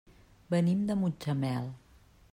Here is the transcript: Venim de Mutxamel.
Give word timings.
Venim 0.53 0.81
de 0.87 0.97
Mutxamel. 1.03 1.73